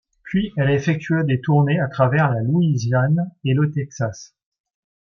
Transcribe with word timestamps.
Puis 0.23 0.51
elle 0.57 0.71
effectua 0.71 1.23
des 1.23 1.41
tournées 1.41 1.79
à 1.79 1.87
travers 1.87 2.31
la 2.33 2.41
Louisiane 2.41 3.29
et 3.45 3.53
le 3.53 3.71
Texas. 3.71 4.33